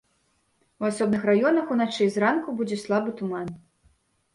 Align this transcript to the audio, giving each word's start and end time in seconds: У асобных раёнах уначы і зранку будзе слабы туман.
У 0.83 0.87
асобных 0.89 1.21
раёнах 1.31 1.65
уначы 1.77 2.01
і 2.09 2.11
зранку 2.19 2.49
будзе 2.63 2.83
слабы 2.89 3.09
туман. 3.23 3.59